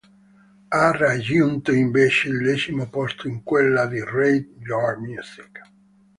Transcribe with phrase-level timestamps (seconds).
[0.71, 5.61] Ha raggiunto invece il decimo posto in quella di Rate Your Music.